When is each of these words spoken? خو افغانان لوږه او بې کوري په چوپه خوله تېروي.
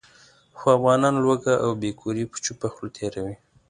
خو 0.57 0.65
افغانان 0.77 1.15
لوږه 1.23 1.53
او 1.63 1.71
بې 1.81 1.91
کوري 1.99 2.23
په 2.31 2.37
چوپه 2.43 2.67
خوله 2.73 2.89
تېروي. 2.97 3.35